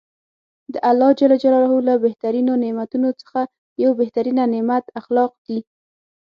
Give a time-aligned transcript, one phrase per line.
[0.73, 1.21] د الله ج
[1.87, 3.41] له بهترینو نعمتونوڅخه
[3.83, 5.59] یو بهترینه نعمت اخلاق دي.